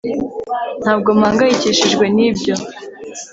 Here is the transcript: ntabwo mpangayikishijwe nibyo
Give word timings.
ntabwo 0.83 1.09
mpangayikishijwe 1.19 2.05
nibyo 2.15 2.55